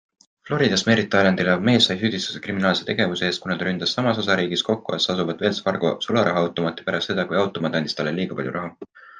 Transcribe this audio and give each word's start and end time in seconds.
Floridas 0.49 0.83
Merritt 0.85 1.17
Islandil 1.17 1.49
elav 1.51 1.67
mees 1.67 1.89
sai 1.89 1.97
süüdistuse 2.03 2.39
kriminaalse 2.45 2.87
tegevuse 2.87 3.27
eest, 3.29 3.43
kuna 3.45 3.59
ta 3.59 3.67
ründas 3.69 3.93
samas 3.99 4.23
osariigis 4.23 4.65
Cocoas 4.71 5.07
asuvat 5.15 5.45
Wells 5.47 5.63
Fargo 5.69 5.93
sularahaautomaati 6.09 6.87
pärast 6.89 7.13
seda, 7.13 7.29
kui 7.33 7.43
automaat 7.45 7.81
andis 7.83 7.99
liiga 8.21 8.41
palju 8.43 8.59
raha. 8.61 8.77